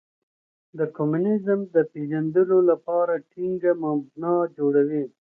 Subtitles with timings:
[0.77, 5.03] د کمونیزم د پېژندلو لپاره ټینګه مبنا جوړوي.